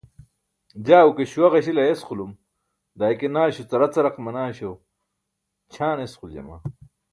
je 0.85 0.97
guke 1.05 1.23
śuwa 1.31 1.47
ġaśil 1.53 1.77
ayesqulum 1.83 2.31
daa 2.97 3.11
ike 3.13 3.27
naśo 3.33 3.63
caracaraq 3.71 4.15
manaaśo 4.25 4.71
ćʰaaṅ 5.73 5.97
esquljama 6.05 6.57